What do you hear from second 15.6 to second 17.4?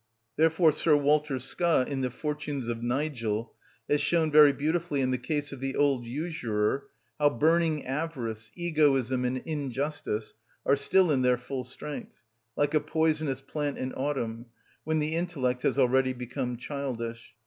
has already become childish.